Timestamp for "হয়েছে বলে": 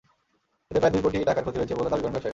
1.59-1.89